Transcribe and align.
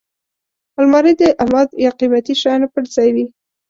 الماري 0.79 1.13
د 1.19 1.23
الماس 1.43 1.69
یا 1.85 1.91
قېمتي 1.99 2.33
شیانو 2.41 2.67
پټ 2.73 2.85
ځای 2.95 3.09
وي 3.15 3.25